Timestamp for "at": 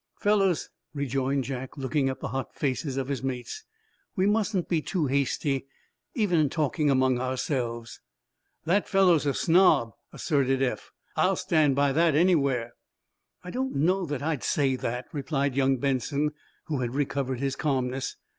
2.09-2.21